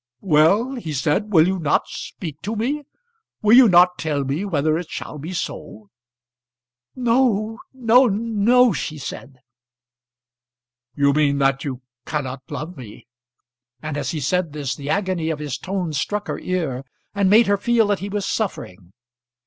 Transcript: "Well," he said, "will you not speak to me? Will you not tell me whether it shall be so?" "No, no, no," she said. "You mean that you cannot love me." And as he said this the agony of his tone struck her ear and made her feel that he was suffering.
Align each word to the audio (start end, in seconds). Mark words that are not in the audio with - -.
"Well," 0.23 0.73
he 0.77 0.93
said, 0.93 1.31
"will 1.31 1.45
you 1.47 1.59
not 1.59 1.83
speak 1.87 2.41
to 2.41 2.55
me? 2.55 2.85
Will 3.43 3.55
you 3.55 3.69
not 3.69 3.99
tell 3.99 4.23
me 4.23 4.43
whether 4.43 4.75
it 4.79 4.89
shall 4.89 5.19
be 5.19 5.31
so?" 5.31 5.91
"No, 6.95 7.59
no, 7.71 8.07
no," 8.07 8.73
she 8.73 8.97
said. 8.97 9.35
"You 10.95 11.13
mean 11.13 11.37
that 11.37 11.63
you 11.65 11.81
cannot 12.03 12.41
love 12.49 12.75
me." 12.75 13.05
And 13.79 13.95
as 13.95 14.09
he 14.09 14.19
said 14.19 14.53
this 14.53 14.75
the 14.75 14.89
agony 14.89 15.29
of 15.29 15.37
his 15.37 15.59
tone 15.59 15.93
struck 15.93 16.25
her 16.29 16.39
ear 16.39 16.83
and 17.13 17.29
made 17.29 17.45
her 17.45 17.57
feel 17.57 17.85
that 17.85 17.99
he 17.99 18.09
was 18.09 18.25
suffering. 18.25 18.93